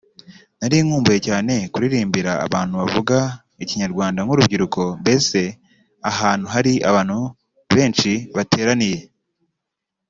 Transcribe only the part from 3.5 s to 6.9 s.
ikinyarwanda nk’urubyiruko mbese ahantu hari